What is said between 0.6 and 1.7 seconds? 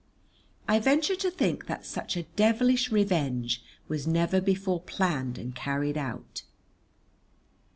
I venture to think